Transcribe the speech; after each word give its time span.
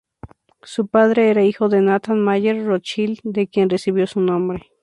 Su 0.63 0.87
padre 0.87 1.29
era 1.29 1.43
hijo 1.43 1.69
de 1.69 1.79
Nathan 1.79 2.19
Mayer 2.21 2.65
Rothschild, 2.65 3.19
de 3.21 3.47
quien 3.47 3.69
recibió 3.69 4.07
su 4.07 4.19
nombre. 4.19 4.71